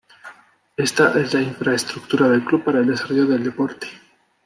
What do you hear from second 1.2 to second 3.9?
es la infraestructura del club para el desarrollo del deporte